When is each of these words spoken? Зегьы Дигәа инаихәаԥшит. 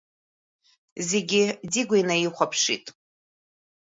Зегьы 1.09 1.43
Дигәа 1.71 1.97
инаихәаԥшит. 2.01 2.85